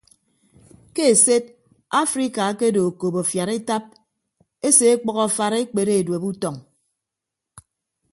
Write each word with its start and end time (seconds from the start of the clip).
Ke 0.99 1.03
esed 1.15 1.49
afrika 1.99 2.47
akedo 2.53 2.85
okop 2.91 3.15
afiad 3.21 3.51
etap 3.59 3.83
ese 4.67 4.85
ọkpʌk 4.95 5.17
afara 5.27 5.57
ekpere 5.63 5.93
edueb 6.01 6.23
utọñ. 6.31 6.55